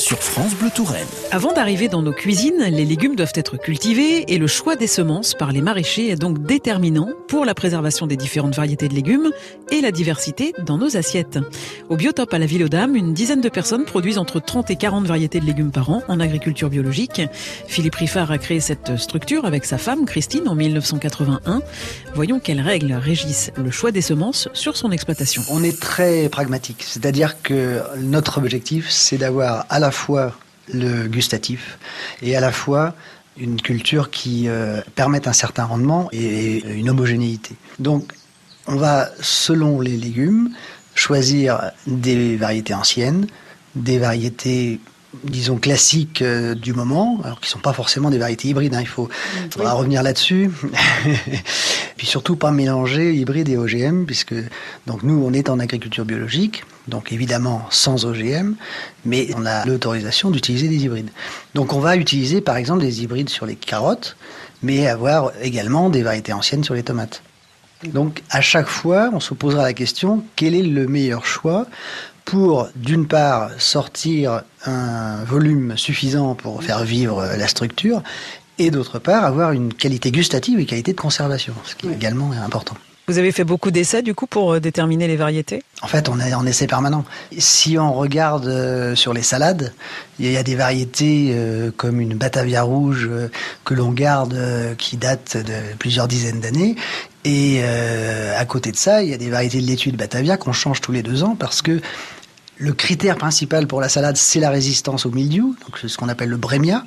sur 0.00 0.22
France 0.22 0.54
Bleu 0.54 0.70
Touraine. 0.74 1.06
Avant 1.30 1.52
d'arriver 1.52 1.88
dans 1.88 2.00
nos 2.00 2.12
cuisines, 2.12 2.64
les 2.70 2.86
légumes 2.86 3.16
doivent 3.16 3.34
être 3.34 3.58
cultivés 3.58 4.32
et 4.32 4.38
le 4.38 4.46
choix 4.46 4.74
des 4.74 4.86
semences 4.86 5.34
par 5.34 5.52
les 5.52 5.60
maraîchers 5.60 6.08
est 6.08 6.16
donc 6.16 6.42
déterminant 6.42 7.10
pour 7.28 7.44
la 7.44 7.54
préservation 7.54 8.06
des 8.06 8.16
différentes 8.16 8.54
variétés 8.54 8.88
de 8.88 8.94
légumes 8.94 9.30
et 9.70 9.82
la 9.82 9.92
diversité 9.92 10.54
dans 10.64 10.78
nos 10.78 10.96
assiettes. 10.96 11.38
Au 11.90 11.96
Biotope 11.96 12.32
à 12.32 12.38
la 12.38 12.46
Ville 12.46 12.64
aux 12.64 12.68
Dames, 12.68 12.96
une 12.96 13.12
dizaine 13.12 13.42
de 13.42 13.50
personnes 13.50 13.84
produisent 13.84 14.16
entre 14.16 14.40
30 14.40 14.70
et 14.70 14.76
40 14.76 15.04
variétés 15.04 15.38
de 15.38 15.44
légumes 15.44 15.70
par 15.70 15.90
an 15.90 16.02
en 16.08 16.18
agriculture 16.18 16.70
biologique. 16.70 17.20
Philippe 17.66 17.96
Riffard 17.96 18.30
a 18.30 18.38
créé 18.38 18.60
cette 18.60 18.96
structure 18.96 19.44
avec 19.44 19.66
sa 19.66 19.76
femme 19.76 20.06
Christine 20.06 20.48
en 20.48 20.54
1981. 20.54 21.60
Voyons 22.14 22.40
quelles 22.40 22.62
règles 22.62 22.94
régissent 22.94 23.52
le 23.62 23.70
choix 23.70 23.92
des 23.92 24.02
semences 24.02 24.48
sur 24.54 24.78
son 24.78 24.92
exploitation. 24.92 25.42
On 25.50 25.62
est 25.62 25.78
très 25.78 26.30
pragmatique, 26.30 26.84
c'est-à-dire 26.86 27.42
que 27.42 27.82
notre 27.98 28.38
objectif 28.38 28.88
c'est 28.88 29.18
d'avoir 29.18 29.66
à 29.68 29.78
la 29.78 29.89
fois 29.90 30.34
le 30.72 31.08
gustatif 31.08 31.78
et 32.22 32.36
à 32.36 32.40
la 32.40 32.52
fois 32.52 32.94
une 33.36 33.60
culture 33.60 34.10
qui 34.10 34.48
euh, 34.48 34.80
permette 34.94 35.26
un 35.26 35.32
certain 35.32 35.64
rendement 35.64 36.08
et 36.12 36.64
une 36.68 36.90
homogénéité. 36.90 37.54
Donc, 37.78 38.12
on 38.66 38.76
va, 38.76 39.08
selon 39.20 39.80
les 39.80 39.96
légumes, 39.96 40.50
choisir 40.94 41.70
des 41.86 42.36
variétés 42.36 42.74
anciennes, 42.74 43.26
des 43.74 43.98
variétés 43.98 44.80
disons 45.24 45.56
classiques 45.56 46.22
euh, 46.22 46.54
du 46.54 46.72
moment, 46.72 47.20
alors 47.24 47.40
qui 47.40 47.48
sont 47.48 47.58
pas 47.58 47.72
forcément 47.72 48.10
des 48.10 48.18
variétés 48.18 48.48
hybrides. 48.48 48.74
Hein, 48.74 48.80
il 48.80 48.86
faut, 48.86 49.08
faudra 49.50 49.72
revenir 49.72 50.02
là-dessus. 50.02 50.50
Puis 52.00 52.06
surtout 52.06 52.34
pas 52.34 52.50
mélanger 52.50 53.14
hybride 53.14 53.50
et 53.50 53.58
OGM, 53.58 54.06
puisque 54.06 54.32
donc 54.86 55.02
nous 55.02 55.22
on 55.22 55.34
est 55.34 55.50
en 55.50 55.60
agriculture 55.60 56.06
biologique, 56.06 56.64
donc 56.88 57.12
évidemment 57.12 57.66
sans 57.68 58.06
OGM, 58.06 58.54
mais 59.04 59.28
on 59.36 59.44
a 59.44 59.66
l'autorisation 59.66 60.30
d'utiliser 60.30 60.68
des 60.68 60.82
hybrides. 60.82 61.10
Donc 61.54 61.74
on 61.74 61.78
va 61.78 61.96
utiliser 61.96 62.40
par 62.40 62.56
exemple 62.56 62.80
des 62.80 63.02
hybrides 63.02 63.28
sur 63.28 63.44
les 63.44 63.54
carottes, 63.54 64.16
mais 64.62 64.86
avoir 64.86 65.32
également 65.42 65.90
des 65.90 66.02
variétés 66.02 66.32
anciennes 66.32 66.64
sur 66.64 66.72
les 66.72 66.84
tomates. 66.84 67.22
Donc 67.84 68.22
à 68.30 68.40
chaque 68.40 68.68
fois, 68.68 69.10
on 69.12 69.20
se 69.20 69.34
posera 69.34 69.62
la 69.62 69.74
question 69.74 70.24
quel 70.36 70.54
est 70.54 70.62
le 70.62 70.86
meilleur 70.86 71.26
choix 71.26 71.66
pour, 72.24 72.68
d'une 72.76 73.08
part, 73.08 73.50
sortir 73.58 74.42
un 74.64 75.24
volume 75.24 75.76
suffisant 75.76 76.34
pour 76.34 76.62
faire 76.62 76.84
vivre 76.84 77.26
la 77.36 77.48
structure, 77.48 78.02
et 78.60 78.70
d'autre 78.70 78.98
part, 78.98 79.24
avoir 79.24 79.52
une 79.52 79.72
qualité 79.72 80.12
gustative 80.12 80.60
et 80.60 80.66
qualité 80.66 80.92
de 80.92 81.00
conservation, 81.00 81.54
ce 81.64 81.74
qui 81.74 81.88
est 81.88 81.92
également 81.92 82.30
important. 82.32 82.76
Vous 83.08 83.18
avez 83.18 83.32
fait 83.32 83.42
beaucoup 83.42 83.70
d'essais 83.70 84.02
du 84.02 84.14
coup 84.14 84.26
pour 84.26 84.52
euh, 84.52 84.60
déterminer 84.60 85.08
les 85.08 85.16
variétés? 85.16 85.62
En 85.82 85.88
fait, 85.88 86.08
on 86.10 86.20
est 86.20 86.34
en 86.34 86.46
essai 86.46 86.66
permanent. 86.66 87.04
Si 87.38 87.78
on 87.78 87.94
regarde 87.94 88.46
euh, 88.46 88.94
sur 88.94 89.14
les 89.14 89.22
salades, 89.22 89.72
il 90.20 90.30
y 90.30 90.36
a 90.36 90.42
des 90.42 90.54
variétés 90.54 91.32
euh, 91.32 91.72
comme 91.74 92.00
une 92.00 92.14
Batavia 92.14 92.62
rouge 92.62 93.10
que 93.64 93.74
l'on 93.74 93.90
garde 93.90 94.38
qui 94.76 94.98
date 94.98 95.38
de 95.38 95.74
plusieurs 95.78 96.06
dizaines 96.06 96.40
d'années. 96.40 96.76
Et 97.24 97.62
à 97.62 98.44
côté 98.46 98.72
de 98.72 98.76
ça, 98.76 99.02
il 99.02 99.10
y 99.10 99.14
a 99.14 99.18
des 99.18 99.28
variétés 99.28 99.60
de 99.60 99.66
laitue 99.66 99.92
de 99.92 99.96
Batavia 99.96 100.38
qu'on 100.38 100.52
change 100.52 100.80
tous 100.80 100.92
les 100.92 101.02
deux 101.02 101.22
ans 101.22 101.36
parce 101.38 101.60
que 101.60 101.80
le 102.60 102.74
critère 102.74 103.16
principal 103.16 103.66
pour 103.66 103.80
la 103.80 103.88
salade, 103.88 104.16
c'est 104.16 104.38
la 104.38 104.50
résistance 104.50 105.06
au 105.06 105.10
mildiou, 105.10 105.56
donc 105.66 105.78
ce 105.78 105.96
qu'on 105.96 106.10
appelle 106.10 106.28
le 106.28 106.36
brémia. 106.36 106.84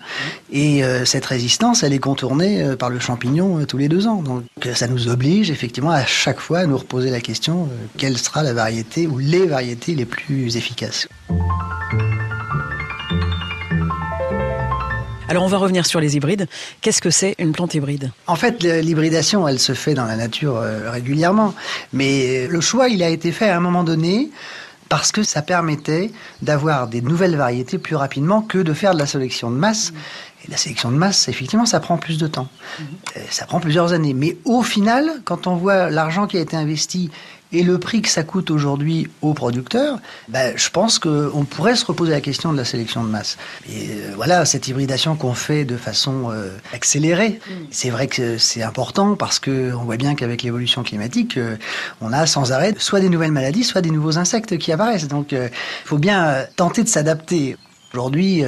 Et 0.51 0.83
euh, 0.83 1.03
cette 1.03 1.25
résistance, 1.25 1.81
elle 1.81 1.93
est 1.93 1.99
contournée 1.99 2.61
euh, 2.61 2.75
par 2.75 2.91
le 2.91 2.99
champignon 2.99 3.59
euh, 3.59 3.65
tous 3.65 3.79
les 3.79 3.89
deux 3.89 4.05
ans. 4.05 4.21
Donc 4.21 4.43
ça 4.75 4.87
nous 4.87 5.07
oblige 5.07 5.49
effectivement 5.49 5.89
à 5.89 6.05
chaque 6.05 6.39
fois 6.39 6.59
à 6.59 6.65
nous 6.67 6.77
reposer 6.77 7.09
la 7.09 7.21
question 7.21 7.67
quelle 7.97 8.17
sera 8.19 8.43
la 8.43 8.53
variété 8.53 9.07
ou 9.07 9.17
les 9.17 9.47
variétés 9.47 9.95
les 9.95 10.05
plus 10.05 10.55
efficaces. 10.57 11.07
Alors 15.27 15.43
on 15.43 15.47
va 15.47 15.57
revenir 15.57 15.87
sur 15.87 15.99
les 15.99 16.15
hybrides. 16.15 16.47
Qu'est-ce 16.81 17.01
que 17.01 17.09
c'est 17.09 17.33
une 17.39 17.53
plante 17.53 17.73
hybride? 17.73 18.11
En 18.27 18.35
fait, 18.35 18.61
l'hybridation, 18.61 19.47
elle 19.47 19.57
se 19.57 19.73
fait 19.73 19.95
dans 19.95 20.05
la 20.05 20.15
nature 20.15 20.61
régulièrement. 20.85 21.55
Mais 21.91 22.45
le 22.47 22.61
choix, 22.61 22.89
il 22.89 23.01
a 23.01 23.09
été 23.09 23.31
fait 23.31 23.49
à 23.49 23.57
un 23.57 23.59
moment 23.59 23.83
donné 23.83 24.29
parce 24.93 25.11
que 25.11 25.23
ça 25.23 25.41
permettait 25.41 26.11
d'avoir 26.43 26.87
des 26.87 27.01
nouvelles 27.01 27.35
variétés 27.35 27.79
plus 27.79 27.95
rapidement 27.95 28.43
que 28.43 28.59
de 28.59 28.73
faire 28.73 28.93
de 28.93 28.99
la 28.99 29.07
sélection 29.07 29.49
de 29.49 29.55
masse. 29.55 29.91
Et 30.45 30.51
la 30.51 30.57
sélection 30.57 30.91
de 30.91 30.97
masse, 30.97 31.27
effectivement, 31.27 31.65
ça 31.65 31.79
prend 31.79 31.97
plus 31.97 32.17
de 32.17 32.27
temps. 32.27 32.47
Mhm. 32.79 32.85
Euh, 33.17 33.19
ça 33.29 33.45
prend 33.45 33.59
plusieurs 33.59 33.93
années. 33.93 34.13
Mais 34.13 34.37
au 34.45 34.61
final, 34.61 35.21
quand 35.25 35.47
on 35.47 35.55
voit 35.55 35.89
l'argent 35.89 36.27
qui 36.27 36.37
a 36.37 36.41
été 36.41 36.55
investi 36.55 37.09
et 37.53 37.61
le 37.61 37.77
prix 37.77 38.01
que 38.01 38.09
ça 38.09 38.23
coûte 38.23 38.51
aujourd'hui 38.51 39.07
aux 39.21 39.33
producteurs, 39.33 39.99
ben, 40.27 40.53
je 40.57 40.69
pense 40.69 40.97
qu'on 40.99 41.45
pourrait 41.45 41.75
se 41.75 41.85
reposer 41.85 42.11
la 42.11 42.21
question 42.21 42.51
de 42.51 42.57
la 42.57 42.65
sélection 42.65 43.03
de 43.03 43.09
masse. 43.09 43.37
Et 43.69 43.91
euh, 43.91 44.13
voilà, 44.15 44.43
cette 44.45 44.67
hybridation 44.67 45.15
qu'on 45.15 45.35
fait 45.35 45.63
de 45.63 45.77
façon 45.77 46.31
euh, 46.31 46.49
accélérée, 46.73 47.39
mm. 47.47 47.51
c'est 47.69 47.91
vrai 47.91 48.07
que 48.07 48.39
c'est 48.39 48.63
important 48.63 49.15
parce 49.15 49.37
que 49.39 49.71
on 49.73 49.83
voit 49.83 49.97
bien 49.97 50.15
qu'avec 50.15 50.41
l'évolution 50.41 50.81
climatique, 50.81 51.37
euh, 51.37 51.55
on 52.01 52.11
a 52.11 52.25
sans 52.25 52.51
arrêt 52.51 52.73
soit 52.79 52.99
des 52.99 53.09
nouvelles 53.09 53.31
maladies, 53.31 53.63
soit 53.63 53.81
des 53.81 53.91
nouveaux 53.91 54.17
insectes 54.17 54.57
qui 54.57 54.71
apparaissent. 54.71 55.07
Donc, 55.07 55.31
il 55.31 55.49
faut 55.85 55.99
bien 55.99 56.45
tenter 56.55 56.83
de 56.83 56.89
s'adapter. 56.89 57.55
Aujourd'hui, 57.93 58.43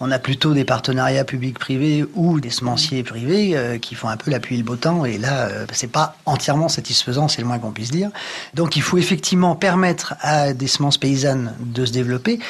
on 0.00 0.10
a 0.10 0.18
plutôt 0.18 0.54
des 0.54 0.64
partenariats 0.64 1.24
publics-privés 1.24 2.06
ou 2.14 2.40
des 2.40 2.48
semenciers 2.48 3.02
privés 3.02 3.54
euh, 3.54 3.78
qui 3.78 3.94
font 3.94 4.08
un 4.08 4.16
peu 4.16 4.30
l'appui 4.30 4.56
le 4.56 4.64
beau 4.64 4.76
temps. 4.76 5.04
Et 5.04 5.18
là, 5.18 5.48
euh, 5.48 5.66
c'est 5.72 5.92
pas 5.92 6.16
entièrement 6.24 6.70
satisfaisant, 6.70 7.28
c'est 7.28 7.42
le 7.42 7.46
moins 7.46 7.58
qu'on 7.58 7.70
puisse 7.70 7.90
dire. 7.90 8.10
Donc, 8.54 8.76
il 8.76 8.82
faut 8.82 8.96
effectivement 8.96 9.54
permettre 9.54 10.14
à 10.20 10.54
des 10.54 10.68
semences 10.68 10.96
paysannes 10.96 11.54
de 11.60 11.84
se 11.84 11.92
développer. 11.92 12.40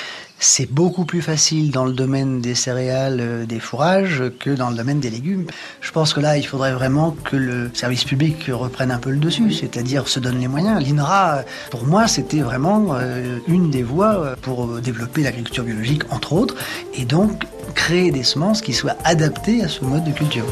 C'est 0.43 0.73
beaucoup 0.73 1.05
plus 1.05 1.21
facile 1.21 1.71
dans 1.71 1.85
le 1.85 1.93
domaine 1.93 2.41
des 2.41 2.55
céréales, 2.55 3.19
euh, 3.21 3.45
des 3.45 3.61
fourrages, 3.61 4.23
que 4.41 4.49
dans 4.49 4.71
le 4.71 4.77
domaine 4.77 4.99
des 4.99 5.11
légumes. 5.11 5.45
Je 5.83 5.93
pense 5.93 6.15
que 6.15 6.21
là, 6.21 6.39
il 6.39 6.47
faudrait 6.47 6.73
vraiment 6.73 7.15
que 7.25 7.37
le 7.37 7.71
service 7.75 8.05
public 8.05 8.51
reprenne 8.51 8.91
un 8.91 8.97
peu 8.97 9.11
le 9.11 9.19
dessus, 9.19 9.53
c'est-à-dire 9.53 10.09
se 10.09 10.19
donne 10.19 10.39
les 10.39 10.49
moyens. 10.49 10.83
L'INRA, 10.83 11.45
pour 11.71 11.85
moi, 11.85 12.09
c'était 12.09 12.41
vraiment 12.41 12.95
euh, 12.95 13.37
une 13.49 13.71
des 13.71 13.83
voies 13.83 14.15
euh, 14.15 14.37
pour 14.41 14.81
développer 14.81 15.23
l'agriculture 15.23 15.65
biologique, 15.65 16.05
entre 16.11 16.33
autres, 16.33 16.55
et 16.95 17.05
donc 17.05 17.45
créer 17.75 18.11
des 18.11 18.25
semences 18.25 18.63
qui 18.63 18.73
soient 18.73 18.97
adaptées 19.05 19.63
à 19.63 19.69
ce 19.69 19.85
mode 19.85 20.05
de 20.05 20.13
culture. 20.13 20.47